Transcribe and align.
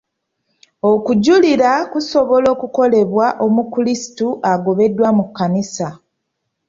Okujulira 0.91 1.71
kusobola 1.91 2.47
okukolebwa 2.55 3.25
omukrisitu 3.45 4.27
agobeddwa 4.51 5.09
mu 5.17 5.23
kkanisa. 5.27 5.87